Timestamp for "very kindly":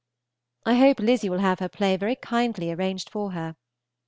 1.95-2.71